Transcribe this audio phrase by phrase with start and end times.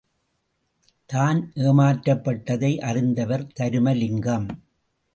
[1.09, 4.49] தான் ஏமாற்றப்பட்டதை அறிந்தார் தருமலிங்கம்.